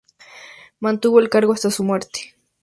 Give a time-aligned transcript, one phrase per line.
[0.79, 2.33] Mantuvo el cargo hasta su muerte.